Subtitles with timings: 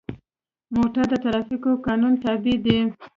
[0.75, 2.79] موټر د ټرافیکو قانون تابع دی.